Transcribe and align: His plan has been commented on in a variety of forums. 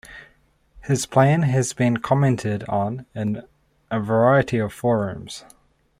His 0.85 1.05
plan 1.05 1.43
has 1.43 1.73
been 1.73 1.97
commented 1.97 2.63
on 2.63 3.05
in 3.13 3.43
a 3.91 3.99
variety 3.99 4.57
of 4.57 4.73
forums. 4.73 5.45